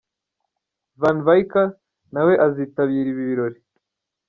[1.01, 1.67] Van Vicker
[2.13, 3.59] nawe azitabira ibi birori.